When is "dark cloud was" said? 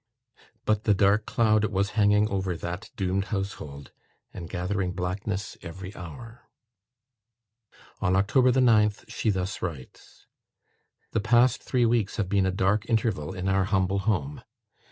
0.95-1.91